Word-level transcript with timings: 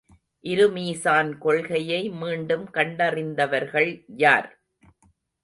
இரு 0.43 0.65
மீசான் 0.69 1.29
கொள்கையை 1.37 2.09
மீண்டும் 2.09 2.65
கண்டறிந்தவர்கள் 2.73 3.91
யார்? 4.17 4.49